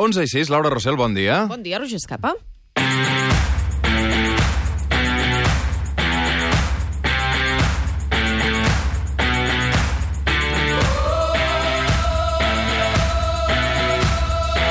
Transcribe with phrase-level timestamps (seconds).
[0.00, 1.42] 11 i 6, Laura Rossell, bon dia.
[1.50, 2.32] Bon dia, Roger Escapa.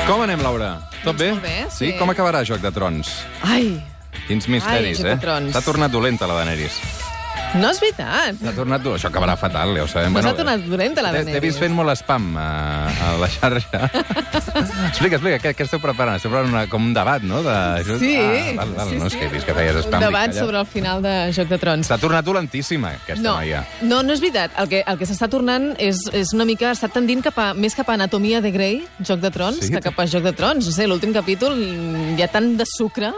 [0.08, 0.72] Com anem, Laura?
[1.04, 1.28] Tot Doncs bé?
[1.30, 1.92] molt bé, sí.
[1.92, 1.92] sí.
[2.00, 3.12] Com acabarà Joc de Trons?
[3.46, 3.76] Ai,
[4.26, 5.50] Quins misteris, de eh?
[5.54, 6.76] S'ha tornat dolenta, la Daenerys.
[7.58, 8.36] No és veritat.
[8.40, 8.84] S'ha tornat...
[8.94, 10.12] Això acabarà fatal, ja ho sabem.
[10.14, 11.58] No s'ha tornat dolenta, la t'he- T'he vist Daenerys.
[11.58, 12.46] fent molt spam a,
[12.90, 13.80] a la xarxa.
[14.90, 16.16] explica, explica, què, què esteu preparant?
[16.20, 17.42] Esteu preparant una, com un debat, no?
[17.46, 17.56] De...
[17.98, 19.18] Sí, Ah, val, val, sí, no, és sí.
[19.18, 20.04] que he vist que feies Un spam.
[20.06, 21.86] debat sobre el final de Joc de Trons.
[21.90, 23.64] S'ha tornat dolentíssima, aquesta No, noia.
[23.82, 24.54] no, no és veritat.
[24.60, 26.70] El que, el que s'està tornant és, és una mica...
[26.70, 29.72] Està tendint cap a, més cap a Anatomia de Grey, Joc de Trons, Sí?
[29.74, 30.64] que cap a Joc de Trons.
[30.70, 33.10] No sé, l'últim capítol hi ha tant de sucre,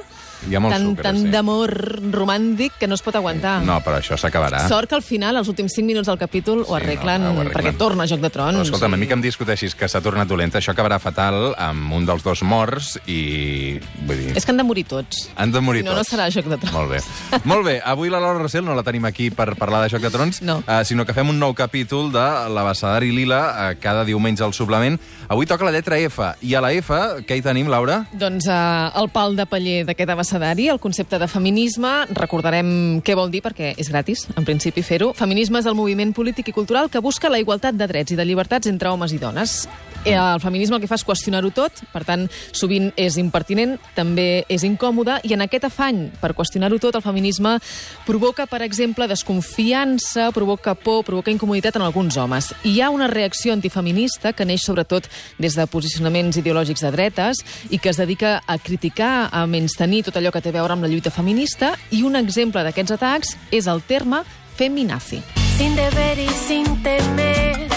[0.51, 1.29] Hi ha molt tant, sucre, tant sí.
[1.31, 1.71] d'amor
[2.13, 3.61] romàntic que no es pot aguantar.
[3.63, 4.65] No, però això s'acabarà.
[4.69, 7.41] Sort que al final, els últims 5 minuts del capítol, ho Sí, arreglen, no, ho
[7.41, 7.53] arreglen.
[7.55, 8.57] perquè torna a Joc de Trons.
[8.59, 11.93] Però, escolta'm, a mi que em discuteixis que s'ha tornat dolenta, això acabarà fatal amb
[11.93, 13.79] un dels dos morts i...
[14.07, 15.29] Vull dir, És que han de morir tots.
[15.37, 16.13] han de morir Si no, no tots.
[16.13, 16.73] serà Joc de Trons.
[16.75, 17.01] Molt bé.
[17.45, 20.11] Molt bé, avui la Laura Rossell no la tenim aquí per parlar de Joc de
[20.11, 20.63] Trons, No.
[20.67, 24.99] eh, sinó que fem un nou capítol de l'Abassadari Lila eh, cada diumenge al suplement.
[25.29, 26.93] Avui toca la lletra F, i a la F,
[27.27, 28.07] què hi tenim, Laura?
[28.13, 33.31] Doncs eh, el pal de paller d'aquest abecedari, el concepte de feminisme, recordarem què vol
[33.31, 35.11] dir perquè és gratis, en principi, fer-ho.
[35.17, 38.25] Feminisme és el moviment polític i cultural que busca la igualtat de drets i de
[38.25, 39.67] llibertats entre homes i dones.
[40.05, 44.45] Eh, El feminisme el que fa és qüestionar-ho tot, per tant, sovint és impertinent, també
[44.49, 47.59] és incòmode, i en aquest afany per qüestionar-ho tot, el feminisme
[48.07, 52.53] provoca, per exemple, desconfiança, provoca por, provoca incomoditat en alguns homes.
[52.65, 57.79] Hi ha una reacció antifeminista que neix sobretot des de posicionaments ideològics de dretes i
[57.79, 60.89] que es dedica a criticar, a menystenir tot allò que té a veure amb la
[60.93, 64.23] lluita feminista i un exemple d'aquests atacs és el terme
[64.55, 65.23] feminazi.
[65.59, 67.69] sin deber y sin temer,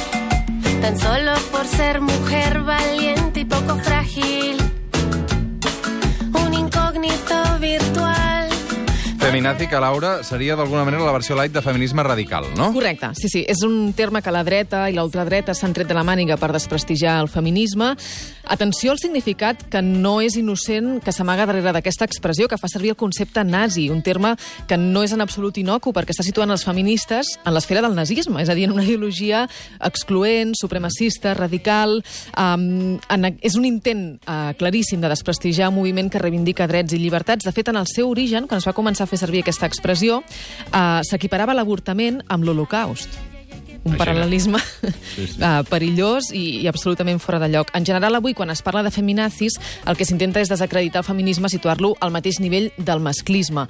[0.81, 4.57] tan solo por ser mujer valiente y poco frágil,
[6.33, 8.34] un incógnito virtual.
[9.25, 12.67] Feminazi, que Laura seria d'alguna manera la versió light de feminisme radical, no?
[12.75, 13.41] Correcte, sí, sí.
[13.49, 17.15] És un terme que la dreta i l'ultradreta s'han tret de la màniga per desprestigiar
[17.23, 17.95] el feminisme.
[18.45, 22.91] Atenció al significat que no és innocent que s'amaga darrere d'aquesta expressió que fa servir
[22.93, 24.35] el concepte nazi, un terme
[24.69, 28.43] que no és en absolut inocu perquè està situant els feministes en l'esfera del nazisme,
[28.45, 29.47] és a dir, en una ideologia
[29.81, 31.97] excloent, supremacista, radical.
[32.37, 37.02] Um, en, és un intent uh, claríssim de desprestigiar un moviment que reivindica drets i
[37.02, 37.49] llibertats.
[37.49, 40.21] De fet, en el seu origen, quan es va començar a fer servir aquesta expressió,
[40.21, 43.20] uh, s'equiparava l'avortament amb l'Holocaust
[43.86, 44.59] un Així paral·lelisme
[45.15, 45.37] Sí, sí.
[45.39, 47.70] uh, perillós i, i absolutament fora de lloc.
[47.77, 51.52] En general, avui, quan es parla de feminazis, el que s'intenta és desacreditar el feminisme,
[51.53, 53.67] situar-lo al mateix nivell del masclisme.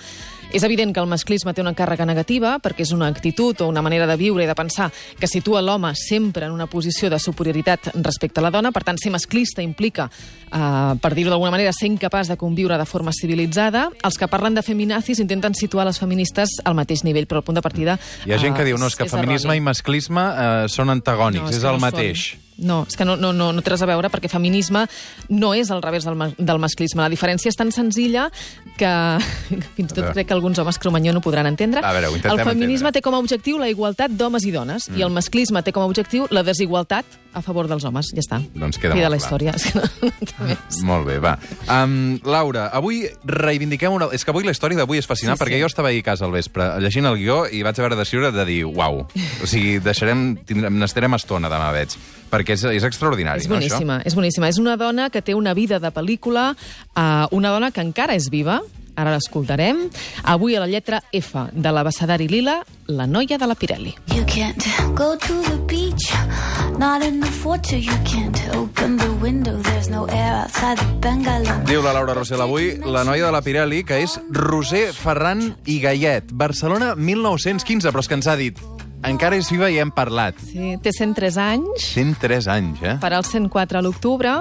[0.55, 3.81] És evident que el masclisme té una càrrega negativa perquè és una actitud o una
[3.83, 4.85] manera de viure i de pensar
[5.19, 8.71] que situa l'home sempre en una posició de superioritat respecte a la dona.
[8.71, 12.87] Per tant, ser masclista implica, uh, per dir-ho d'alguna manera, ser incapaç de conviure de
[12.87, 13.89] forma civilitzada.
[14.07, 17.59] Els que parlen de feminazis intenten situar les feministes al mateix nivell, però el punt
[17.59, 19.59] de partida Hi ha gent que eh, diu, no, és que és feminisme erroni.
[19.59, 22.29] i masclisme eh, són antagònics, és, que el no mateix.
[22.31, 22.44] Són.
[22.57, 24.85] No, és que no, no, no, no té res a veure perquè feminisme
[25.29, 27.01] no és al revés del, ma- del masclisme.
[27.03, 28.29] La diferència és tan senzilla
[28.79, 28.91] que
[29.75, 31.83] fins i tot crec que alguns homes cromanyó no podran entendre.
[31.83, 32.93] A veure, el feminisme entendre.
[32.99, 34.97] té com a objectiu la igualtat d'homes i dones mm.
[34.99, 37.05] i el masclisme té com a objectiu la desigualtat
[37.35, 38.13] a favor dels homes.
[38.15, 38.39] Ja està.
[38.55, 39.25] Doncs queda Fi de molt la clar.
[39.25, 39.55] història.
[39.59, 40.79] És que no, no més.
[40.87, 41.35] Molt bé, va.
[41.67, 44.07] Um, Laura, avui reivindiquem una...
[44.15, 45.63] És que avui la història d'avui és fascinant, Sí, perquè sí.
[45.65, 48.31] jo estava ahir a casa al vespre llegint el guió i vaig haver de decidir
[48.31, 49.01] de dir, uau,
[49.43, 51.97] o sigui, deixarem, tindrem, n'estarem estona demà, veig,
[52.35, 54.51] perquè és, és extraordinari, És no, boníssima, és boníssima.
[54.51, 56.51] És una dona que té una vida de pel·lícula,
[56.95, 58.61] uh, una dona que encara és viva,
[58.95, 59.85] ara l'escoltarem.
[60.23, 63.95] Avui a la lletra F de l'abecedari lila, la noia de la Pirelli.
[64.15, 64.63] You can't
[64.95, 66.11] go to the beach,
[66.79, 67.75] not in the photo.
[67.75, 71.63] You can't open the window, there's no air outside the bungalow.
[71.67, 75.81] Diu la Laura Rossell avui, la noia de la Pirelli, que és Roser Ferran i
[75.83, 76.31] Gallet.
[76.31, 80.37] Barcelona 1915, però és que ens ha dit encara és viva i hem parlat.
[80.39, 82.95] Sí, té 103 anys, 103 anys, eh?
[83.03, 84.33] farà el 104 a l'octubre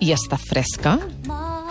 [0.00, 0.98] i està fresca.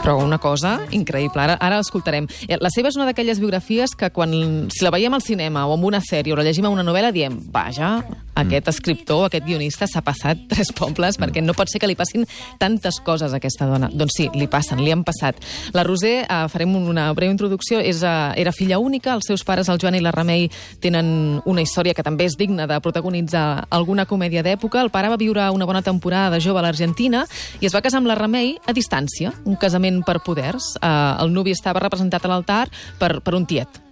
[0.03, 2.27] Però una cosa increïble, ara, ara l'escoltarem.
[2.47, 4.35] Eh, La seva és una d'aquelles biografies que quan,
[4.69, 7.11] si la veiem al cinema o en una sèrie o la llegim en una novel·la
[7.15, 7.95] diem, vaja,
[8.35, 12.25] aquest escriptor, aquest guionista s'ha passat tres pobles perquè no pot ser que li passin
[12.61, 13.89] tantes coses a aquesta dona.
[13.93, 15.39] Doncs sí, li passen, li han passat.
[15.75, 19.69] La Roser, eh, farem una breu introducció, és, eh, era filla única, els seus pares,
[19.69, 20.49] el Joan i la Remei,
[20.83, 24.81] tenen una història que també és digna de protagonitzar alguna comèdia d'època.
[24.81, 27.25] El pare va viure una bona temporada de jove a l'Argentina
[27.61, 30.75] i es va casar amb la Remei a distància, un casament per poders.
[30.81, 30.93] Eh,
[31.23, 32.65] el nuvi estava representat a l'altar
[32.99, 33.84] per, per un tiet,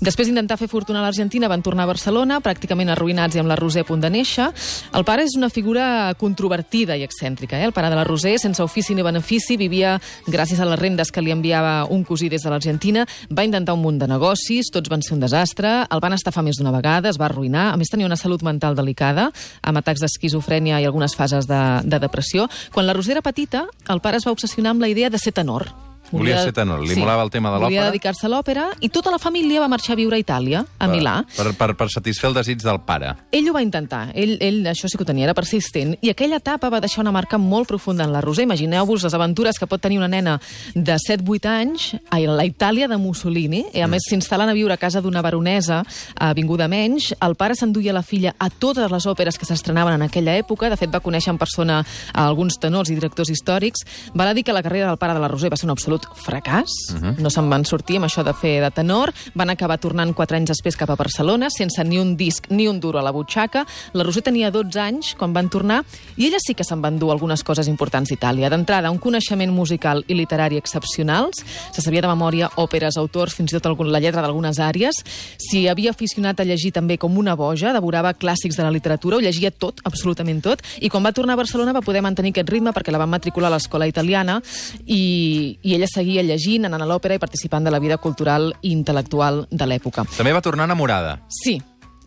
[0.00, 3.58] Després d'intentar fer fortuna a l'Argentina, van tornar a Barcelona, pràcticament arruïnats i amb la
[3.60, 4.48] Roser a punt de néixer.
[4.96, 7.58] El pare és una figura controvertida i excèntrica.
[7.58, 7.68] Eh?
[7.68, 11.22] El pare de la Roser, sense ofici ni benefici, vivia gràcies a les rendes que
[11.22, 13.04] li enviava un cosí des de l'Argentina.
[13.28, 15.74] Va intentar un munt de negocis, tots van ser un desastre.
[15.90, 17.70] El van estafar més d'una vegada, es va arruïnar.
[17.74, 19.28] A més, tenia una salut mental delicada,
[19.62, 22.48] amb atacs d'esquizofrènia i algunes fases de, de depressió.
[22.72, 25.36] Quan la Roser era petita, el pare es va obsessionar amb la idea de ser
[25.36, 25.89] tenor.
[26.10, 27.90] Volia ser tenor, li molava el tema de Volia l'òpera.
[27.92, 31.20] dedicar-se a l'òpera i tota la família va marxar a viure a Itàlia, a Milà.
[31.36, 33.14] Per, per, per satisfer el desig del pare.
[33.30, 36.40] Ell ho va intentar, ell, ell això sí que ho tenia, era persistent, i aquella
[36.42, 38.44] etapa va deixar una marca molt profunda en la Roser.
[38.48, 40.40] Imagineu-vos les aventures que pot tenir una nena
[40.74, 44.80] de 7-8 anys a la Itàlia de Mussolini, i a més s'instal·len a viure a
[44.80, 45.84] casa d'una baronesa
[46.18, 47.12] a Vinguda Menys.
[47.20, 50.78] El pare s'enduia la filla a totes les òperes que s'estrenaven en aquella època, de
[50.80, 51.80] fet va conèixer en persona
[52.12, 53.86] a alguns tenors i directors històrics.
[54.14, 55.99] Val a dir que la carrera del pare de la Roser va ser un absolut
[56.20, 56.70] fracàs,
[57.18, 60.52] no se'n van sortir amb això de fer de tenor, van acabar tornant 4 anys
[60.52, 63.64] després cap a Barcelona, sense ni un disc ni un duro a la butxaca.
[63.94, 65.82] La Roser tenia 12 anys quan van tornar
[66.16, 68.50] i ella sí que se'n van dur algunes coses importants d'Itàlia.
[68.52, 71.42] D'entrada, un coneixement musical i literari excepcionals,
[71.72, 75.02] se sabia de memòria òperes, autors, fins i tot algun, la lletra d'algunes àrees.
[75.40, 79.24] S'hi havia aficionat a llegir també com una boja, devorava clàssics de la literatura, ho
[79.24, 82.74] llegia tot, absolutament tot, i quan va tornar a Barcelona va poder mantenir aquest ritme
[82.76, 84.40] perquè la van matricular a l'escola italiana
[84.86, 88.72] i, i ella seguia llegint, anant a l'òpera i participant de la vida cultural i
[88.74, 90.06] intel·lectual de l'època.
[90.16, 91.18] També va tornar enamorada.
[91.42, 91.58] Sí,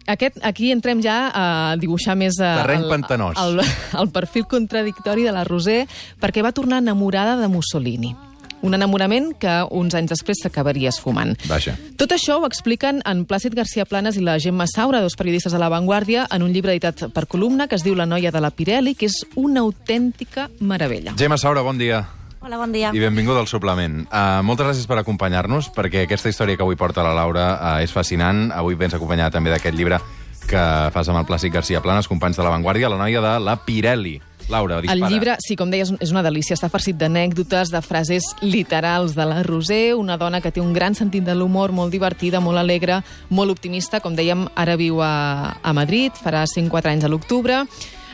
[0.08, 1.46] aquest, aquí entrem ja a
[1.80, 2.36] dibuixar més...
[2.40, 3.40] eh, Terreny el, pantanós.
[3.40, 3.62] El,
[4.02, 5.86] el perfil contradictori de la Roser,
[6.20, 8.16] perquè va tornar enamorada de Mussolini.
[8.64, 11.34] Un enamorament que uns anys després s'acabaria esfumant.
[11.50, 11.74] Vaja.
[12.00, 15.60] Tot això ho expliquen en Plàcid García Planes i la Gemma Saura, dos periodistes de
[15.60, 18.54] La Vanguardia, en un llibre editat per columna que es diu La noia de la
[18.56, 21.12] Pirelli, que és una autèntica meravella.
[21.20, 22.06] Gemma Saura, bon dia.
[22.44, 22.92] Hola, bon dia.
[22.92, 24.02] I benvinguda al suplement.
[24.12, 27.94] Uh, moltes gràcies per acompanyar-nos, perquè aquesta història que avui porta la Laura uh, és
[27.96, 28.50] fascinant.
[28.52, 30.02] Avui vens acompanyada també d'aquest llibre
[30.44, 33.56] que fas amb el Plàcid García Planes, companys de La Vanguardia, la noia de la
[33.64, 34.18] Pirelli.
[34.52, 35.00] Laura, dispara.
[35.00, 36.58] El llibre, sí, com deies, és una delícia.
[36.58, 41.00] Està farcit d'anècdotes, de frases literals de la Roser, una dona que té un gran
[41.00, 43.00] sentit de l'humor, molt divertida, molt alegre,
[43.32, 44.04] molt optimista.
[44.04, 47.64] Com dèiem, ara viu a, a Madrid, farà 104 anys a l'octubre.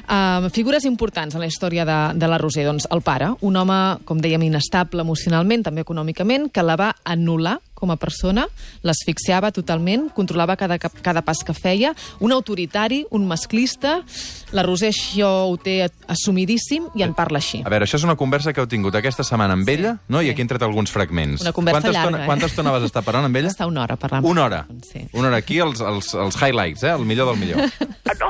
[0.09, 2.65] Uh, figures importants en la història de, de la Roser.
[2.65, 3.79] Doncs el pare, un home,
[4.09, 8.43] com dèiem, inestable emocionalment, també econòmicament, que la va anul·lar com a persona,
[8.83, 13.99] l'asfixiava totalment, controlava cada, cada pas que feia, un autoritari, un masclista.
[14.51, 15.77] La Roser això ho té
[16.11, 17.61] assumidíssim i en parla així.
[17.63, 20.23] A veure, això és una conversa que heu tingut aquesta setmana amb ella, no?
[20.25, 21.45] I aquí hem tret alguns fragments.
[21.45, 22.29] Una conversa quanta llarga, estona, eh?
[22.33, 23.53] Quanta estona vas estar parlant amb ella?
[23.53, 24.27] Està una hora parlant.
[24.27, 24.63] Una hora.
[24.89, 25.05] Sí.
[25.13, 26.95] Una hora aquí, els, els, els highlights, eh?
[26.97, 27.63] El millor del millor.
[28.19, 28.29] No,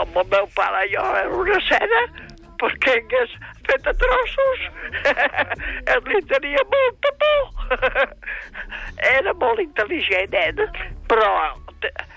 [0.00, 2.00] amb el meu pare jo era una escena
[2.60, 3.32] perquè hagués
[3.66, 4.64] fet a trossos.
[5.94, 7.44] Ell li tenia molta por.
[9.16, 10.68] Era molt intel·ligent, eh?
[11.10, 11.30] però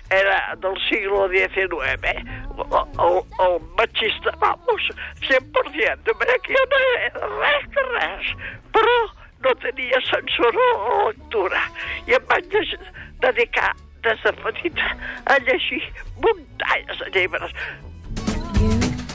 [0.10, 2.04] era del siglo XIX.
[2.04, 2.22] Eh?
[2.58, 4.88] El, el, el machista, vamos,
[5.26, 8.30] 100%, perquè jo no era res de res,
[8.78, 8.96] però
[9.44, 11.66] no tenia censura la lectura.
[12.08, 12.80] I em vaig de-
[13.26, 13.74] dedicar
[14.08, 14.94] des de petita
[15.26, 15.84] a llegir
[16.24, 17.54] muntanyes de llibres.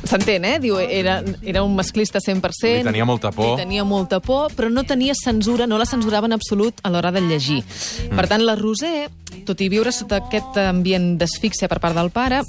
[0.02, 0.56] S'entén, eh?
[0.60, 2.82] Diu, era, era un masclista 100%.
[2.82, 3.52] Li tenia molta por.
[3.52, 7.12] Li tenia molta por, però no tenia censura, no la censurava en absolut a l'hora
[7.14, 7.62] de llegir.
[7.62, 8.18] Mm.
[8.18, 9.08] Per tant, la Roser,
[9.46, 12.42] tot i viure sota aquest ambient d'asfíxia per part del pare,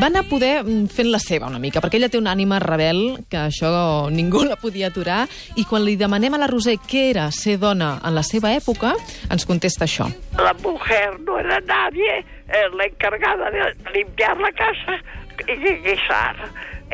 [0.00, 3.00] va anar poder mm, fent la seva una mica, perquè ella té una ànima rebel,
[3.30, 3.72] que això
[4.12, 5.26] ningú la podia aturar,
[5.60, 8.94] i quan li demanem a la Roser què era ser dona en la seva època,
[9.32, 10.08] ens contesta això.
[10.38, 14.96] La mujer no era nadie, eh, la encargada de limpiar la casa
[15.44, 16.40] i de guisar.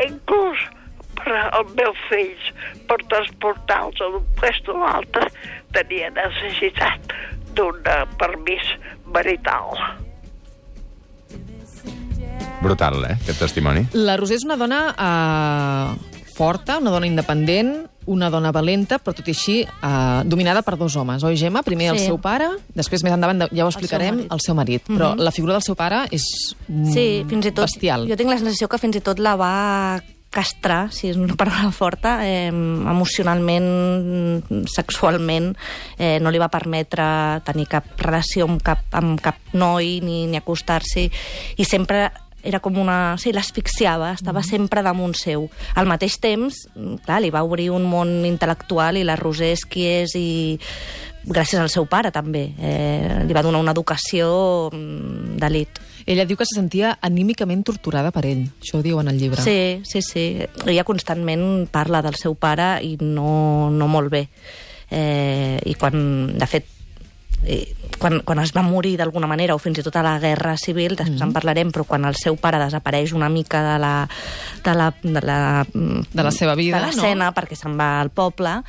[0.08, 0.66] Inclús
[1.18, 2.50] per als meus fills,
[2.90, 5.30] per transportar-los d'un puesto a l'altre,
[5.76, 7.16] tenia necessitat
[7.54, 7.80] d'un
[8.18, 8.74] permís
[9.06, 10.06] marital.
[12.62, 13.84] Brutal, eh, aquest testimoni.
[13.94, 19.28] La Roser és una dona eh, forta, una dona independent, una dona valenta, però tot
[19.28, 21.62] i així eh, dominada per dos homes, oi, Gemma?
[21.62, 22.06] Primer el Sí.
[22.10, 24.32] seu pare, després més endavant ja ho explicarem, marit.
[24.32, 24.86] el seu marit.
[24.88, 26.24] Però la figura del seu pare és
[26.66, 27.66] mm, Sí, fins i tot...
[27.68, 28.08] bestial.
[28.10, 31.70] Jo tinc la sensació que fins i tot la va castrar, si és una paraula
[31.72, 35.54] forta, eh, emocionalment, sexualment,
[35.96, 40.36] eh, no li va permetre tenir cap relació amb cap, amb cap noi ni, ni
[40.36, 41.06] acostar-s'hi,
[41.56, 42.10] i sempre
[42.48, 43.16] era com una...
[43.20, 45.48] Sí, l'asfixiava, estava sempre damunt seu.
[45.76, 46.64] Al mateix temps,
[47.04, 50.28] clar, li va obrir un món intel·lectual i la Roser és qui és i
[51.28, 52.48] gràcies al seu pare també.
[52.56, 55.82] Eh, li va donar una educació mm, d'elit.
[56.08, 58.46] Ella diu que se sentia anímicament torturada per ell.
[58.62, 59.44] Això ho diu en el llibre.
[59.44, 60.24] Sí, sí, sí.
[60.64, 64.24] Ella constantment parla del seu pare i no, no molt bé.
[64.88, 66.77] Eh, I quan, de fet,
[67.46, 67.60] i
[67.98, 70.96] quan, quan es va morir d'alguna manera, o fins i tot a la guerra civil,
[70.98, 73.94] després en parlarem, però quan el seu pare desapareix una mica de la,
[74.64, 75.40] de la, de la,
[76.12, 76.90] De la seva vida, de no?
[76.92, 78.60] l'escena, perquè se'n va al poble,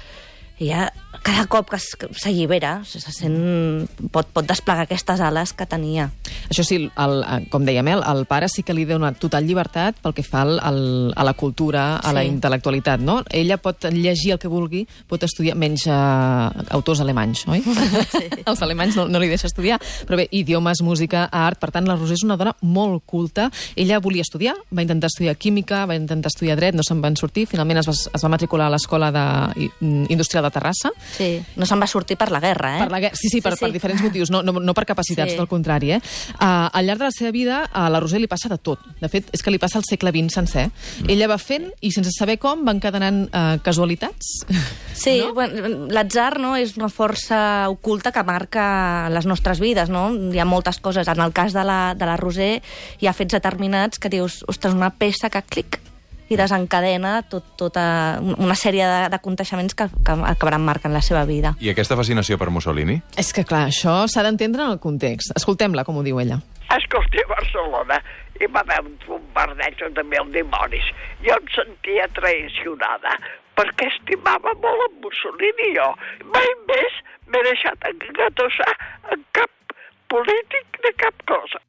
[0.60, 0.90] i ja
[1.24, 1.78] cada cop que
[2.16, 6.06] s'allibera, se se sent, pot, pot desplegar aquestes ales que tenia.
[6.50, 9.98] Això sí, el, eh, com dèiem, el, el pare sí que li dona total llibertat
[10.04, 10.80] pel que fa al, al,
[11.16, 12.30] a la cultura, a la Sí.
[12.32, 13.24] intel·lectualitat, no?
[13.36, 15.94] Ella pot llegir el que vulgui, pot estudiar, menys eh,
[16.70, 17.64] autors alemanys, oi?
[18.14, 18.24] Sí.
[18.46, 19.80] Els alemanys no, no li deixa estudiar.
[20.08, 21.60] Però bé, idiomes, música, art...
[21.60, 23.50] Per tant, la Roser és una dona molt culta.
[23.76, 27.46] Ella volia estudiar, va intentar estudiar química, va intentar estudiar dret, no se'n van sortir.
[27.52, 29.26] Finalment es va, es va matricular a l'Escola de,
[29.66, 29.72] i-
[30.14, 30.92] Industrial de Terrassa.
[31.18, 32.84] Sí, no se'n va sortir per la guerra, eh?
[32.84, 35.38] Per la guerra, sí, sí, per, per diferents motius, no, no, no per capacitats, Sí.
[35.38, 35.42] sí.
[35.42, 35.92] del contrari.
[35.94, 36.02] Eh?
[36.40, 38.80] Uh, al llarg de la seva vida, a la Roser li passa de tot.
[39.02, 40.68] De fet, és que li passa el segle XX sencer.
[40.70, 41.10] Mm.
[41.10, 44.46] Ella va fent i sense saber com van encadenant uh, casualitats.
[44.94, 45.34] Sí, no?
[45.34, 50.10] bueno, l'atzar no, és una força oculta que marca les nostres vides, no?
[50.34, 51.08] Hi ha moltes coses.
[51.08, 52.62] En el cas de la, de la Roser
[53.00, 55.80] hi ha fets determinats que dius, ostres, una peça que clic
[56.30, 57.84] i desencadena tot, tota
[58.22, 61.56] una sèrie de, de aconteixements que, que acabaran marcant la seva vida.
[61.60, 63.00] I aquesta fascinació per Mussolini?
[63.20, 65.34] és que, clar, això s'ha d'entendre en el context.
[65.36, 66.40] Escoltem-la, com ho diu ella.
[66.76, 68.00] Escolti, a Barcelona
[68.40, 70.88] hi va haver un bombardeig de mil dimonis.
[71.26, 73.18] Jo em sentia traicionada
[73.60, 75.90] perquè estimava molt en Mussolini jo.
[76.36, 78.72] Mai més m'he deixat engatossar
[79.16, 79.76] en cap
[80.14, 81.60] polític de cap cosa.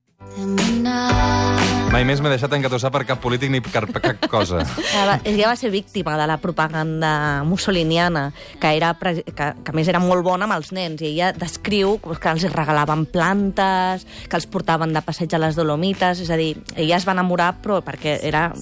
[1.90, 4.60] Mai més m'he deixat engatossar per cap polític ni per cap cosa.
[5.26, 8.28] Ella va, ser víctima de la propaganda mussoliniana,
[8.62, 11.96] que, era, que, que a més era molt bona amb els nens, i ella descriu
[11.98, 16.52] que els regalaven plantes, que els portaven de passeig a les Dolomites, és a dir,
[16.76, 18.52] ella es va enamorar però perquè era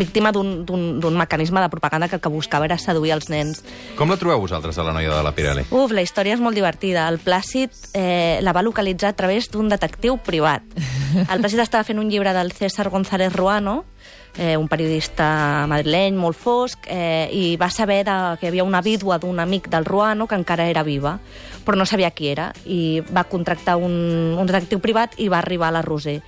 [0.00, 3.60] víctima d'un- d'un d'un mecanisme de propaganda que el que buscava era seduir els nens.
[4.00, 5.66] Com la trobeu vosaltres, a la noia de la Pirelli?
[5.70, 7.04] Uf, la història és molt divertida.
[7.12, 10.64] El Plàcid eh, la va localitzar a través d'un detectiu privat.
[11.16, 13.84] El Plàcid estava fent un llibre del César González Ruano,
[14.38, 18.80] eh, un periodista madrileny molt fosc, eh, i va saber de, que hi havia una
[18.80, 21.18] vídua d'un amic del Ruano que encara era viva,
[21.68, 23.92] però no sabia qui era, i va contractar un,
[24.38, 26.22] un detectiu privat i va arribar a la Roser.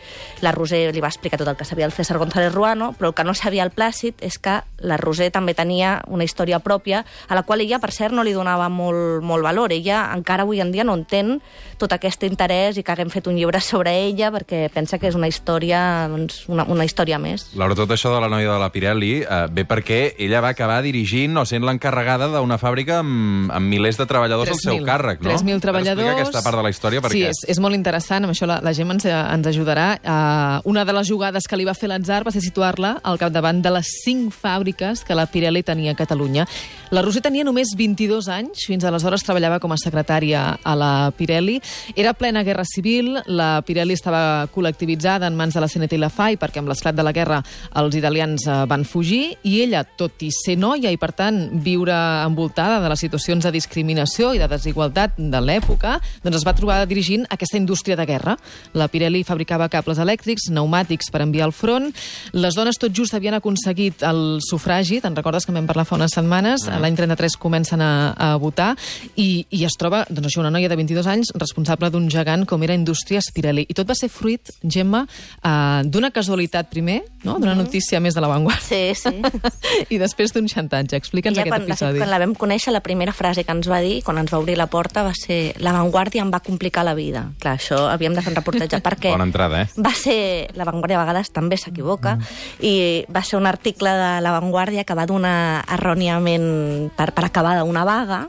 [0.44, 3.16] La Roser li va explicar tot el que sabia el César González Ruano, però el
[3.16, 7.38] que no sabia el Plàcid és que la Roser també tenia una història pròpia, a
[7.38, 9.72] la qual ella, per cert, no li donava molt, molt valor.
[9.72, 11.38] Ella encara avui en dia no entén
[11.80, 15.16] tot aquest interès i que haguem fet un llibre sobre ella perquè pensa que és
[15.16, 15.80] una història,
[16.12, 17.48] doncs, una, una història més.
[17.56, 20.78] Laura, tot això de la noia de la Pirelli eh, ve perquè ella va acabar
[20.80, 25.20] dirigint o sent l'encarregada d'una fàbrica amb, amb milers de treballadors al seu 3.000, càrrec,
[25.20, 25.34] no?
[25.36, 26.06] 3.000 treballadors.
[26.06, 27.18] Explica aquesta part de la història perquè...
[27.18, 29.86] Sí, és, és molt interessant, amb això la, la Gemma ens, ens ajudarà.
[30.00, 33.60] Uh, una de les jugades que li va fer l'atzar va ser situar-la al capdavant
[33.60, 36.46] de les cinc fàbriques que la Pirelli tenia a Catalunya.
[36.90, 41.58] La Roser tenia només 22 anys, fins aleshores treballava com a secretària a la Pirelli.
[41.94, 46.10] Era plena guerra civil, la Pirelli estava col·lectivitzada en mans de la CNT i la
[46.10, 47.42] FAI, perquè amb l'esclat de la guerra
[47.80, 51.94] els italians eh, van fugir, i ella, tot i ser noia i, per tant, viure
[52.24, 56.80] envoltada de les situacions de discriminació i de desigualtat de l'època, doncs es va trobar
[56.90, 58.36] dirigint aquesta indústria de guerra.
[58.76, 61.90] La Pirelli fabricava cables elèctrics, pneumàtics per enviar al front.
[62.36, 66.14] Les dones tot just havien aconseguit el sufragi, te'n recordes que vam parlar fa unes
[66.16, 66.66] setmanes?
[66.68, 66.80] Mm.
[66.84, 68.72] L'any 33 comencen a, a votar
[69.16, 72.62] i, i es troba, doncs això, una noia de 22 anys responsable d'un gegant com
[72.66, 73.66] era Indústries Pirelli.
[73.68, 75.04] I tot va ser fruit, Gemma,
[75.40, 77.38] eh, d'una casualitat primer, no?
[77.38, 77.69] d'una notícia
[78.00, 79.22] més de l'avantguarda, Sí, sí.
[79.94, 80.96] i després d'un xantatge.
[80.98, 81.98] Explica'ns Ja aquest quan, de fet, episodi.
[82.02, 84.56] quan la vam conèixer, la primera frase que ens va dir, quan ens va obrir
[84.58, 87.28] la porta, va ser «La Vanguardia em va complicar la vida».
[87.40, 89.14] Clar, això havíem de fer un reportatge perquè...
[89.14, 89.68] Bona entrada, eh?
[89.78, 90.50] Va ser...
[90.58, 92.16] La Vanguardia a vegades també s'equivoca
[92.60, 97.64] i va ser un article de La Vanguardia que va donar erròniament per, per acabada
[97.64, 98.26] una vaga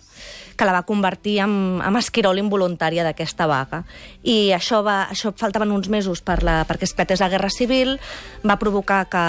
[0.61, 3.79] que la va convertir en, en esquirol involuntària d'aquesta vaga.
[4.21, 7.95] I això, va, això faltaven uns mesos per la, perquè esclatés la Guerra Civil,
[8.45, 9.23] va provocar que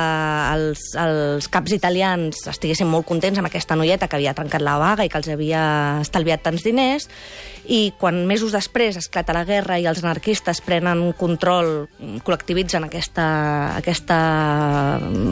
[0.52, 5.06] els, els caps italians estiguessin molt contents amb aquesta noieta que havia trencat la vaga
[5.08, 5.62] i que els havia
[6.02, 7.08] estalviat tants diners,
[7.64, 11.86] i quan mesos després esclata la guerra i els anarquistes prenen control,
[12.26, 13.26] col·lectivitzen aquesta,
[13.78, 14.20] aquesta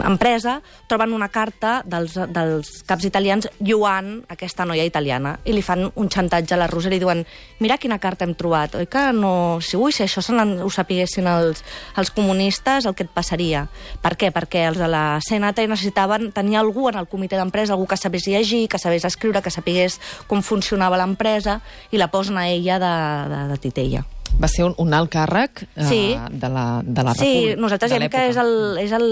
[0.07, 0.57] empresa,
[0.89, 6.09] troben una carta dels, dels caps italians lluant aquesta noia italiana i li fan un
[6.09, 7.25] xantatge a la Roser i diuen
[7.59, 9.59] mira quina carta hem trobat, oi que no...
[9.61, 11.63] Si, ui, si això se ho sapiguessin els,
[11.97, 13.67] els comunistes, el que et passaria.
[14.01, 14.31] Per què?
[14.31, 18.25] Perquè els de la CNT necessitaven tenir algú en el comitè d'empresa, algú que sabés
[18.27, 21.59] llegir, que sabés escriure, que sapigués com funcionava l'empresa,
[21.91, 22.93] i la posen a ella de,
[23.35, 24.05] de, de titella.
[24.41, 26.01] Va ser un, un alt càrrec eh, Sí.
[26.31, 27.61] de, la, de la Sí, República.
[27.61, 29.07] nosaltres de diem que és, el, és el,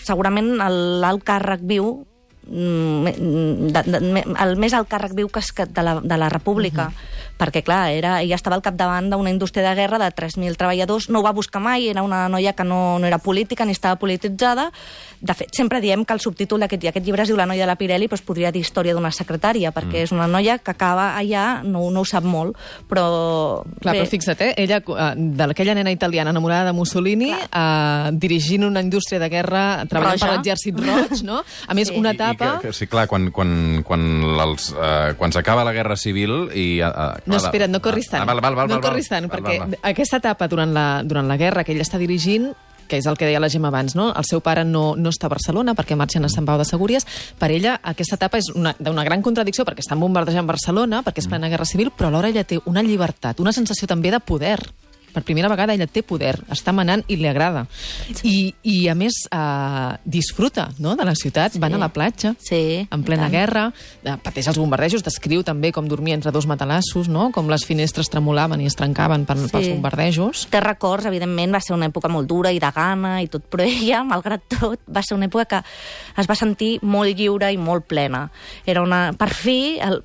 [0.00, 2.06] segurament l'alt càrrec viu
[2.46, 3.12] de,
[3.72, 6.90] de, de, el més alt càrrec viu que que de, la, de la República,
[7.38, 11.20] perquè, clar, era, ella estava al capdavant d'una indústria de guerra de 3.000 treballadors, no
[11.20, 14.70] ho va buscar mai, era una noia que no, no era política ni estava polititzada.
[15.20, 17.70] De fet, sempre diem que el subtítol d'aquest aquest llibre es diu La noia de
[17.70, 21.14] la Pirelli, però es podria dir Història d'una secretària, perquè és una noia que acaba
[21.18, 22.58] allà, no, no ho sap molt,
[22.90, 23.64] però...
[23.80, 24.52] Clar, però fixa't, eh?
[24.60, 30.20] ella, eh, d'aquella nena italiana enamorada de Mussolini, eh, dirigint una indústria de guerra, treballant
[30.20, 30.26] Roja.
[30.26, 31.42] per l'exèrcit roig, no?
[31.66, 31.98] A més, Sí.
[31.98, 32.50] una I, i etapa...
[32.60, 34.04] que, que, sí, clar, quan, quan, quan,
[34.40, 36.80] els, uh, quan s'acaba la Guerra Civil i...
[36.80, 38.22] Uh, No, espera't, no corris tant.
[38.22, 39.78] Ah, val, val, val, no val, corris tant, Val, perquè val, val.
[39.82, 42.52] aquesta etapa durant la, durant la guerra que ell està dirigint
[42.86, 44.10] que és el que deia la Gemma abans, no?
[44.12, 47.06] El seu pare no, no està a Barcelona perquè marxen a Sant Pau de Segúries.
[47.40, 51.26] Per ella, aquesta etapa és una- d'una gran contradicció perquè estan bombardejant Barcelona, perquè és
[51.26, 54.58] plena guerra civil, però alhora ella té una llibertat, una sensació també de poder.
[55.14, 57.64] Per primera vegada ella té poder, està manant i li agrada.
[58.26, 60.96] I, i a més, eh, disfruta no?
[60.98, 61.62] de la ciutat, sí.
[61.62, 63.68] van a la platja, Sí, en plena guerra,
[64.02, 67.30] eh, pateix els bombardejos, descriu també com dormia entre dos matalassos, no?
[67.32, 69.48] com les finestres tremolaven i es trencaven per, Sí.
[69.52, 70.46] pels bombardejos.
[70.50, 73.64] Té records, evidentment, va ser una època molt dura i de gana i tot, però
[73.64, 75.62] ella, malgrat tot, va ser una època que
[76.20, 78.30] es va sentir molt lliure i molt plena.
[78.66, 80.02] Era una, per fi, el,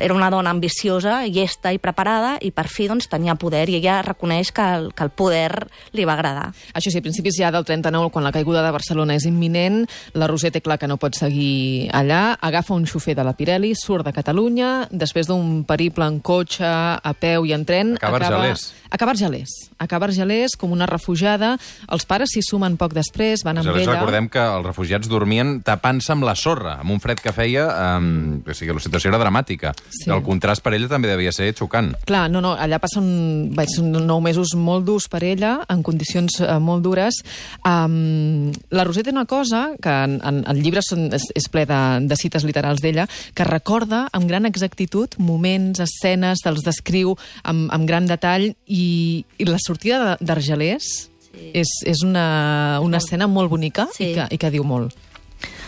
[0.00, 4.00] era una dona ambiciosa, llesta i preparada, i per fi doncs, tenia poder, i ella
[4.06, 6.48] reconeix que el, que el poder li va agradar.
[6.74, 9.82] Això sí, a principis ja del 39, quan la caiguda de Barcelona és imminent,
[10.18, 13.74] la Roser té clar que no pot seguir allà, agafa un xofer de la Pirelli,
[13.78, 17.94] surt de Catalunya, després d'un periple en cotxe, a peu i en tren...
[17.98, 18.68] Acaba a Argelers.
[18.90, 19.54] Acaba a Argelers.
[19.78, 21.54] Acaba Argelers com una refugiada.
[21.92, 23.98] Els pares s'hi sumen poc després, van amb ella...
[23.98, 27.68] recordem que els refugiats dormien tapant-se amb la sorra, amb un fred que feia...
[27.98, 29.57] Um, o sigui, la situació era dramàtica.
[29.90, 30.10] Sí.
[30.10, 31.92] El contrast per ella també devia ser xocant.
[32.06, 36.58] Clar, no, no, allà passen vaig, nou mesos molt durs per ella, en condicions eh,
[36.62, 37.18] molt dures.
[37.66, 41.64] Um, la Roser té una cosa, que en, en el llibre són, és, és ple
[41.68, 47.68] de, de cites literals d'ella, que recorda amb gran exactitud moments, escenes, els descriu amb,
[47.74, 50.86] amb gran detall, i, i la sortida de- d'Argelers
[51.28, 51.50] sí.
[51.54, 54.10] és, és una, una escena molt bonica Sí.
[54.12, 54.94] i, que, i que diu molt.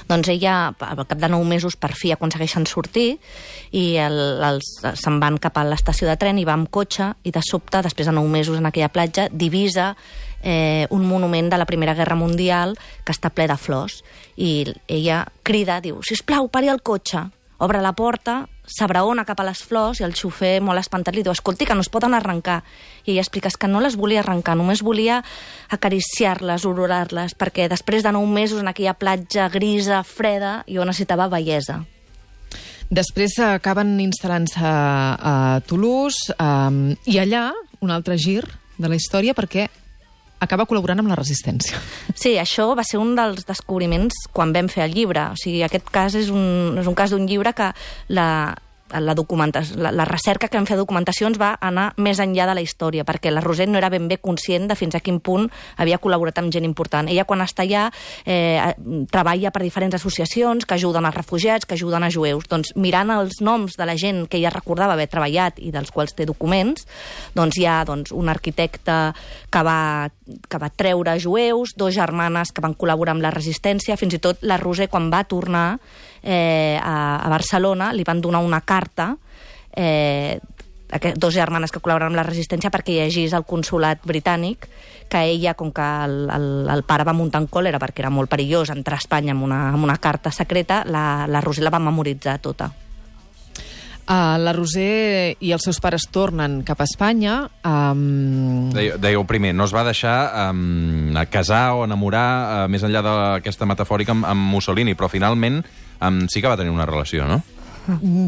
[0.08, 3.18] Doncs ella, al cap de nou mesos, per fi aconsegueixen sortir
[3.76, 7.34] i el, els, se'n van cap a l'estació de tren i va amb cotxe i
[7.34, 9.94] de sobte, després de nou mesos en aquella platja, divisa
[10.42, 14.00] eh, un monument de la Primera Guerra Mundial que està ple de flors.
[14.36, 17.26] I ella crida, diu, si plau, pari el cotxe.
[17.60, 21.32] Obre la porta, s'abraona cap a les flors i el xofer, molt espantat, li diu,
[21.34, 22.62] escolti, que no es poden arrencar.
[23.04, 25.22] I ella explica "És que no les volia arrencar, només volia
[25.68, 31.84] acariciar-les, olorar-les, perquè després de nou mesos en aquella platja grisa, freda, jo necessitava bellesa.
[32.90, 38.42] Després acaben instal·lant-se a Toulouse um, i allà un altre gir
[38.78, 39.68] de la història perquè
[40.40, 41.78] acaba col·laborant amb la resistència.
[42.14, 45.28] Sí, això va ser un dels descobriments quan vam fer el llibre.
[45.34, 47.70] O sigui, aquest cas és un, és un cas d'un llibre que
[48.16, 48.26] la,
[48.92, 52.64] la, la, la recerca que vam fer de documentacions va anar més enllà de la
[52.64, 55.48] història, perquè la Roser no era ben bé conscient de fins a quin punt
[55.78, 57.08] havia col·laborat amb gent important.
[57.10, 57.88] Ella, quan està allà,
[58.24, 58.74] eh,
[59.10, 62.48] treballa per diferents associacions que ajuden als refugiats, que ajuden a jueus.
[62.50, 66.14] Doncs mirant els noms de la gent que ella recordava haver treballat i dels quals
[66.14, 66.86] té documents,
[67.34, 68.98] doncs hi ha doncs, un arquitecte
[69.50, 70.10] que va,
[70.48, 74.42] que va treure jueus, dos germanes que van col·laborar amb la resistència, fins i tot
[74.42, 75.78] la Roser, quan va tornar
[76.22, 79.14] eh, a, a Barcelona, li van donar una carta
[79.76, 80.38] eh,
[80.92, 84.66] aquest, dos germanes que col·laboren amb la resistència perquè llegís el consulat britànic
[85.10, 88.30] que ella, com que el, el, el pare va muntar en còlera perquè era molt
[88.30, 91.82] perillós entrar a Espanya amb una, amb una carta secreta, la, la Roser la va
[91.82, 92.70] memoritzar tota.
[94.10, 97.34] Uh, la Roser i els seus pares tornen cap a Espanya.
[97.66, 100.16] Um, Dèieu, dèieu primer, no es va deixar
[100.48, 102.26] um, casar o enamorar,
[102.64, 105.60] uh, més enllà d'aquesta metafòrica, amb, amb Mussolini, però finalment
[106.00, 107.42] um, sí que va tenir una relació, no?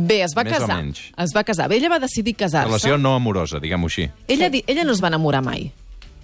[0.08, 0.76] bé, es va Més casar.
[0.80, 1.02] menys.
[1.18, 1.68] Es va casar.
[1.70, 2.66] Bé, ella va decidir casar-se.
[2.68, 4.08] Relació no amorosa, diguem-ho així.
[4.28, 5.70] Ella, di- ella no es va enamorar mai.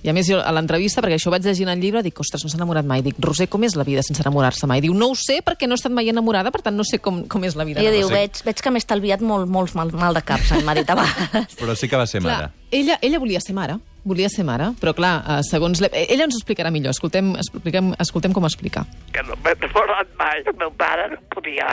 [0.03, 2.19] I a més, jo a l'entrevista, perquè això ho vaig llegir en el llibre, dic,
[2.23, 3.03] ostres, no s'ha enamorat mai.
[3.03, 4.81] Dic, Roser, com és la vida sense enamorar-se mai?
[4.81, 7.25] Diu, no ho sé perquè no he estat mai enamorada, per tant no sé com,
[7.27, 7.81] com és la vida.
[7.83, 8.15] Ella diu, sí.
[8.15, 11.57] veig, veig que m'he estalviat molt, molt mal, mal de cap, m'ha dit a vegades.
[11.59, 12.53] Però sí que va ser Clar, mare.
[12.71, 13.79] ella, ella volia ser mare,
[14.09, 15.83] volia ser mare, però clar, eh, segons...
[15.89, 18.87] Ella ens ho explicarà millor, escoltem, expliquem, escoltem com explica.
[19.13, 20.43] que no m'he enamorat mai.
[20.47, 21.73] El meu pare no podia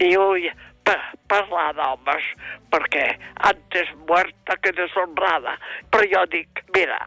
[0.00, 0.48] ni oi
[0.86, 0.96] pa
[1.28, 2.28] parlar d'homes,
[2.72, 3.04] perquè
[3.50, 5.56] antes muerta que deshonrada.
[5.92, 7.00] Però jo dic, mira,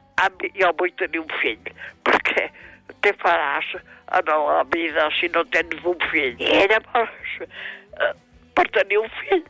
[0.59, 1.71] jo vull tenir un fill,
[2.05, 2.49] perquè
[3.01, 3.73] te faràs
[4.19, 6.37] en la vida si no tens un fill.
[6.37, 8.13] I llavors, eh,
[8.53, 9.43] per tenir un fill,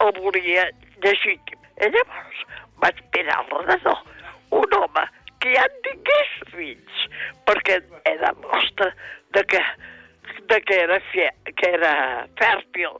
[0.00, 0.70] el volia
[1.04, 1.60] legítim.
[1.82, 2.44] I llavors
[2.80, 4.13] vaig mirar al redador
[4.60, 5.04] un home
[5.42, 7.02] que ja en tingués fills,
[7.48, 8.92] perquè de mostra
[9.36, 9.60] de que
[10.48, 11.92] de que era, fie, que era
[12.40, 12.98] fèrtil.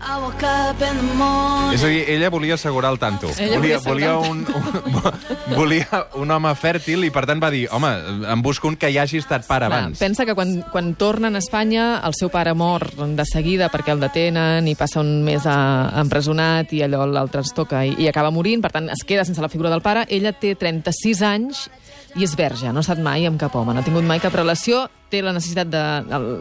[0.00, 1.74] I woke up in the morning.
[1.74, 3.30] És a dir, ella volia assegurar el tanto.
[3.38, 7.68] Ella volia, volia volia, un, un, volia un home fèrtil i, per tant, va dir,
[7.72, 7.92] home,
[8.34, 10.02] em busco un que ja hagi estat pare Clar, abans.
[10.02, 14.02] pensa que quan, quan tornen a Espanya el seu pare mor de seguida perquè el
[14.02, 15.56] detenen i passa un mes a,
[16.02, 19.40] empresonat i allò l'altre es toca i, i acaba morint, per tant es queda sense
[19.40, 20.04] la figura del pare.
[20.10, 21.68] Ella té 36 anys
[22.14, 24.34] i és verge, no ha estat mai amb cap home, no ha tingut mai cap
[24.36, 25.84] relació, té la necessitat de,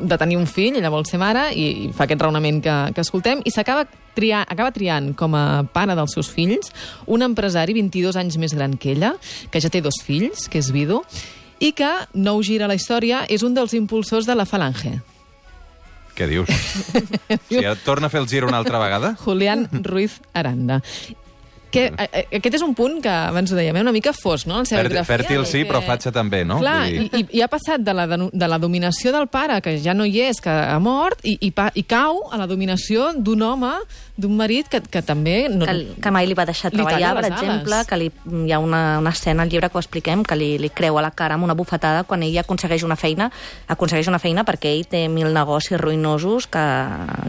[0.05, 3.05] de tenir un fill, ella vol ser mare, i, i fa aquest raonament que, que
[3.05, 6.69] escoltem, i s'acaba triar, acaba triant com a pare dels seus fills
[7.09, 9.15] un empresari 22 anys més gran que ella,
[9.49, 11.01] que ja té dos fills, que és vidu,
[11.63, 14.99] i que, nou gira la història, és un dels impulsors de la Falange.
[16.13, 16.49] Què dius?
[17.49, 19.15] Si ja torna a fer el gir una altra vegada?
[19.23, 20.81] Julián Ruiz Aranda.
[21.73, 24.45] Que, a, a, aquest és un punt que abans ho dèiem, eh, una mica fos,
[24.45, 24.59] no?
[24.61, 26.59] En Fèrtil, fèrtil sí, que- però fatxa també, no?
[26.61, 29.77] Clar, Vull dir- i, i ha passat de la, de la dominació del pare, que
[29.81, 33.09] ja no hi és, que ha mort, i, i, pa, i cau a la dominació
[33.17, 33.73] d'un home,
[34.15, 35.47] d'un marit que, que també...
[35.49, 37.87] No, que, que mai li va deixar Li treballar, per exemple, ales.
[37.89, 38.11] que li,
[38.45, 41.01] hi ha una, una escena al llibre que ho expliquem, que li, li creu a
[41.01, 43.31] la cara amb una bufetada quan ella aconsegueix una feina,
[43.67, 46.63] aconsegueix una feina perquè ell té mil negocis ruïnosos que,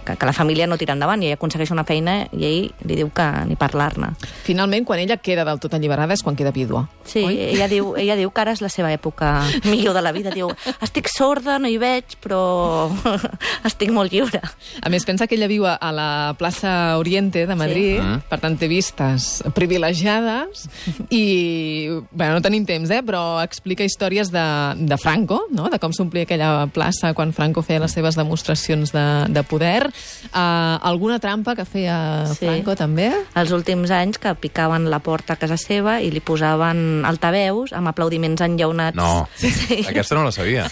[0.04, 3.00] que, que la família no tira endavant, i ell aconsegueix una feina i ell li
[3.00, 4.12] diu que ni parlar-ne.
[4.44, 6.88] Finalment, quan ella queda del tot alliberada és quan queda vídua.
[7.04, 10.30] Sí, ella diu, ella diu que ara és la seva època millor de la vida.
[10.34, 10.50] Diu,
[10.82, 12.90] estic sorda, no hi veig, però
[13.68, 14.40] estic molt lliure.
[14.82, 18.00] A més, pensa que ella viu a la plaça Oriente de Madrid, Sí.
[18.00, 18.20] sí.
[18.28, 20.64] per tant té vistes privilegiades
[21.10, 24.44] i, bueno, no tenim temps, eh, però explica històries de,
[24.78, 25.68] de Franco, no?
[25.70, 29.88] de com s'omplia aquella plaça quan Franco feia les seves demostracions de, de poder.
[30.32, 31.96] Uh, alguna trampa que feia
[32.34, 32.46] Sí.
[32.46, 33.10] Franco, també?
[33.38, 37.92] Els últims anys que picaven la porta a casa seva i li posaven altaveus amb
[37.92, 38.96] aplaudiments enllaunats.
[38.96, 39.82] No, Sí, sí.
[39.92, 40.64] aquesta no la sabia.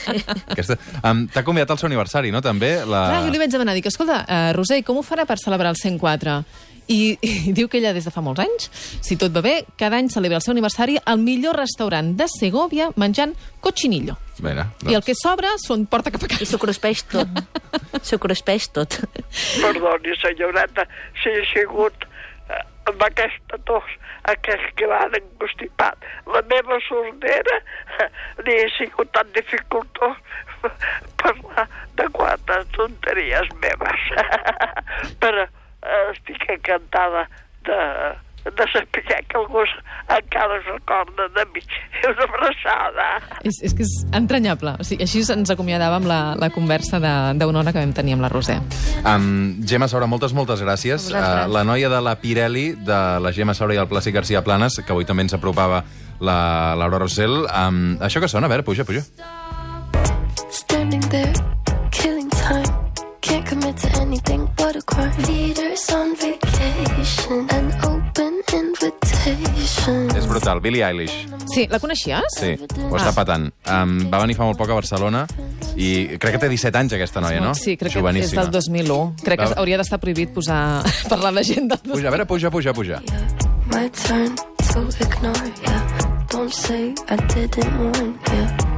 [0.49, 0.79] Aquesta...
[1.05, 2.79] Um, T'ha convidat al seu aniversari, no, també?
[2.83, 3.07] La...
[3.13, 5.81] Clar, jo li vaig demanar, dic, escolta, uh, Roser, com ho farà per celebrar el
[5.81, 6.41] 104?
[6.91, 8.65] I, I diu que ella des de fa molts anys,
[9.07, 12.89] si tot va bé, cada any celebra el seu aniversari al millor restaurant de Segovia
[12.99, 14.17] menjant cochinillo.
[14.43, 14.91] Mira, Doncs.
[14.91, 16.49] I el que sobra són porta cap a I casa.
[16.51, 17.31] s'ho cruspeix tot.
[18.03, 18.99] S'ho cruspeix tot.
[19.63, 20.85] Perdoni, senyoreta,
[21.23, 22.05] si he sigut
[22.91, 23.89] amb aquesta tos,
[24.31, 24.89] aquest que
[25.79, 25.97] van.
[26.35, 27.59] La meva sordera
[28.45, 30.17] li he sigut tan dificultós
[31.23, 31.67] parlar
[31.99, 34.07] de quantes tonteries meves.
[35.23, 37.27] Però eh, estic encantada
[37.67, 37.81] de,
[38.45, 39.61] de saber que algú
[40.09, 41.61] encara es recorda de mi.
[42.11, 43.07] Una abraçada.
[43.45, 44.75] És, és que és entranyable.
[44.81, 48.23] O sigui, així ens acomiadàvem la, la conversa de- d'una hora que vam tenir amb
[48.27, 48.59] la Roser.
[49.07, 51.11] Um, Gemma Saura, moltes, moltes gràcies.
[51.13, 54.81] Uh, la noia de la Pirelli, de la Gemma Saura i el Plàstic García Planes,
[54.85, 55.85] que avui també ens apropava
[56.21, 57.45] la Laura Rossell.
[57.47, 58.47] Um, això que sona?
[58.51, 59.03] A veure, puja, puja.
[60.51, 61.33] Standing there,
[61.91, 62.67] killing time.
[63.23, 65.13] Can't commit to anything but a crime.
[65.29, 67.82] Leaders on vacation, an open invitation.
[69.23, 70.61] És brutal.
[70.61, 71.15] Billie Eilish.
[71.53, 72.39] Sí, la coneixies?
[72.41, 73.49] Sí, ho està patant.
[73.71, 75.25] Um, va venir fa molt poc a Barcelona
[75.77, 77.55] i crec que té 17 anys, aquesta noia, no?
[77.59, 78.99] Sí, crec que és del 2001.
[79.23, 79.61] Crec que Va.
[79.63, 80.83] hauria d'estar prohibit posar...
[81.13, 81.95] parlar de gent del 2001.
[81.95, 83.03] Puja, a veure, puja, puja, puja.
[83.73, 84.35] My turn
[84.73, 86.27] to ignore, yeah.
[86.29, 88.72] Don't say I didn't warn, yeah.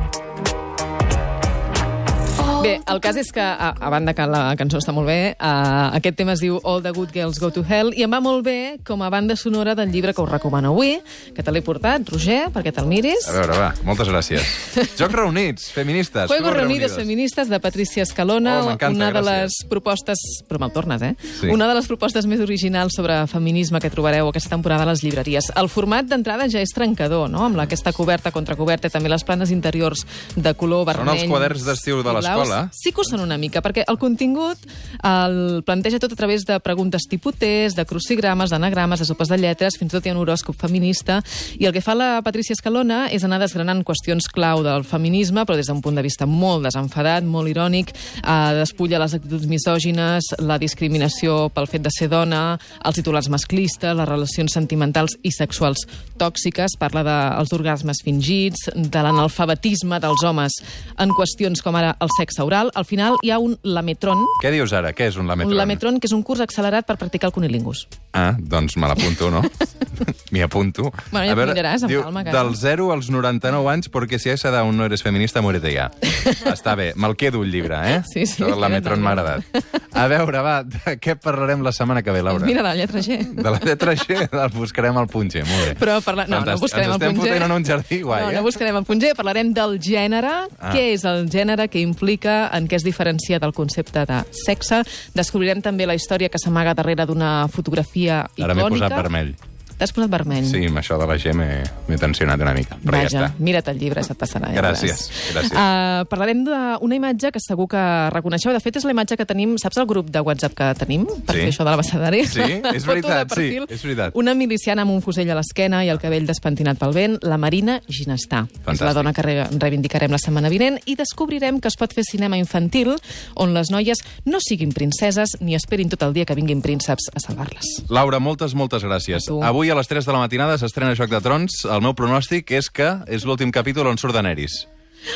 [2.65, 5.93] Bé, el cas és que, a, a banda que la cançó està molt bé, uh,
[5.99, 8.45] aquest tema es diu All the Good Girls Go to Hell, i em va molt
[8.47, 10.95] bé com a banda sonora del llibre que us recomano avui,
[11.37, 13.29] que te l'he portat, Roger, perquè te'l miris.
[13.29, 14.55] A veure, va, moltes gràcies.
[15.01, 16.31] Jocs reunits, feministes.
[16.33, 16.97] Juegos Reunidos.
[16.97, 19.29] Feministes de Patricia Escalona, Oh, una de gràcies.
[19.29, 20.25] les propostes...
[20.49, 21.15] Però me'l tornes, eh?
[21.41, 21.51] Sí.
[21.53, 25.51] Una de les propostes més originals sobre feminisme que trobareu aquesta temporada a les llibreries.
[25.59, 29.25] El format d'entrada ja és trencador, no?, amb aquesta coberta contra coberta i també les
[29.27, 31.25] planes interiors de color Són vermell.
[31.25, 32.71] els quaderns d'estiu de i l'escola?
[32.73, 34.61] Sí que ho són una mica, perquè el contingut
[35.05, 39.39] el planteja tot a través de preguntes tipus test, de crucigrames, d'anagrames, de sopes de
[39.39, 41.21] lletres, fins i tot hi ha un horòscop feminista,
[41.59, 45.57] i el que fa la Patricia Escalona és anar desgranant qüestions clau del feminisme, però
[45.59, 50.59] des d'un punt de vista molt desenfadat, molt irònic, eh, despulla les actituds misògines, la
[50.59, 55.87] discriminació pel fet de ser dona, els titulars masclistes, les relacions sentimentals i sexuals
[56.19, 60.61] tòxiques, parla dels orgasmes fingits, de l'analfabetisme dels homes
[61.01, 62.71] en qüestions com ara el sexe oral.
[62.75, 64.93] Al final hi ha un lametron, Què dius ara?
[64.93, 65.53] Què és un lametron?
[65.53, 67.87] un lametron que és un curs accelerat per practicar el cunilingus.
[68.15, 69.43] Ah, doncs me l'apunto, no?
[70.35, 70.91] M'hi apunto.
[71.13, 72.43] Bueno, ja A miraràs amb calma, cara.
[72.43, 75.89] Del 0 als 99 anys, perquè si a esa aún no eres feminista, muérete ja.
[76.55, 78.01] Està bé, me'l quedo el llibre, eh?
[78.11, 78.43] Sí, sí.
[78.43, 79.45] Això, La Metron m'ha agradat.
[79.95, 82.43] A veure, va, de què parlarem la setmana que ve, Laura?
[82.43, 83.19] Doncs mira, de la lletra G.
[83.37, 85.75] De la lletra G, el buscarem al punxe, molt bé.
[85.79, 86.25] Però parla...
[86.27, 86.65] no, no Fantàstic.
[86.67, 87.31] buscarem Ens el estem punt G.
[87.31, 88.35] fotent en un jardí guai, no, eh?
[88.35, 90.33] no buscarem el punt G, parlarem del gènere.
[90.59, 90.73] Ah.
[90.75, 94.83] Què és el gènere que implica en què es diferencia del concepte de sexe.
[95.17, 98.51] Descobrirem també la història que s'amaga darrere d'una fotografia icònica.
[98.51, 99.35] Ara m'he posat vermell.
[99.79, 100.45] T'has posat vermell?
[100.47, 103.43] Sí, amb això de la G m'he tensionat una mica, però Vaja, ja està.
[103.43, 104.53] mira't el llibre, se't passarà.
[104.55, 105.53] Ja Gràcies, gràcies.
[105.53, 107.83] Uh, parlarem d'una imatge que segur que
[108.15, 108.53] reconeixeu.
[108.55, 109.57] De fet, és la imatge que tenim...
[109.59, 111.41] Saps el grup de WhatsApp que tenim per Sí.
[111.41, 112.23] fer això de l'abecedari?
[112.27, 112.41] Sí,
[112.75, 114.15] és veritat, sí, és veritat.
[114.15, 117.81] Una miliciana amb un fusell a l'esquena i el cabell despentinat pel vent, la Marina
[117.89, 118.45] Ginestà.
[118.51, 118.85] És Fantàstic.
[118.87, 122.37] la dona que re reivindicarem la setmana vinent i descobrirem que es pot fer cinema
[122.39, 122.95] infantil
[123.37, 127.21] on les noies no siguin princeses ni esperin tot el dia que vinguin prínceps a
[127.21, 127.85] salvar-les.
[127.91, 129.25] Laura, moltes, moltes gràcies.
[129.25, 129.41] A tu.
[129.65, 131.63] Avui a les 3 de la matinada s'estrena Joc de Trons.
[131.65, 134.59] El meu pronòstic és que és l'últim capítol on surt Daenerys.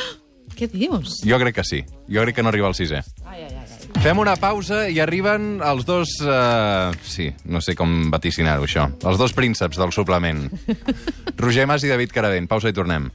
[0.56, 1.18] Què dius?
[1.28, 1.82] Jo crec que sí.
[2.08, 3.02] Jo crec que no arriba al sisè.
[3.28, 4.00] Ai, ai, ai.
[4.00, 6.16] Fem una pausa i arriben els dos...
[6.24, 8.88] Uh, sí, no sé com vaticinar-ho, això.
[9.04, 10.46] Els dos prínceps del suplement.
[11.44, 12.48] Roger Mas i David Caradent.
[12.48, 13.11] Pausa i tornem.